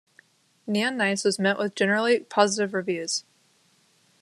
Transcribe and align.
"Neon 0.65 0.97
Nights" 0.97 1.23
was 1.23 1.37
met 1.37 1.59
with 1.59 1.75
generally 1.75 2.21
positive 2.21 2.73
reviews. 2.73 3.23